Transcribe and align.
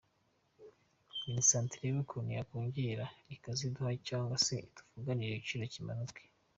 Minisante 1.25 1.71
irebe 1.75 1.99
ukuntu 2.03 2.29
yakongera 2.39 3.05
ikaziduha 3.35 3.91
cyangwa 4.07 4.35
se 4.45 4.55
ituvuganire 4.67 5.31
igiciro 5.35 5.63
kimanuke. 5.73 6.23